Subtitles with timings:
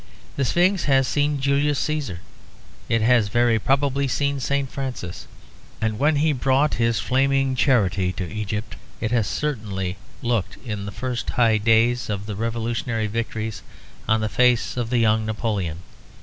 [0.35, 2.21] The Sphinx has seen Julius Caesar;
[2.89, 4.67] it has very probably seen St.
[4.67, 5.27] Francis,
[5.79, 11.29] when he brought his flaming charity to Egypt; it has certainly looked, in the first
[11.29, 13.61] high days of the revolutionary victories,
[14.07, 15.83] on the face of the young Napoleon.